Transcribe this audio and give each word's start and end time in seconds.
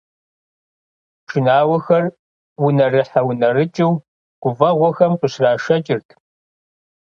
Пшынауэхэр 1.25 2.03
унэрыхьэ-унэрыкӀыу 2.65 3.93
гуфӀэгъуэхэм 4.41 5.11
къыщрашэкӀырт. 5.19 6.07